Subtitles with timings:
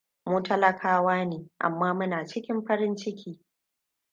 [0.31, 3.39] Mu talakawa ne, amma muna cikin farin ciki.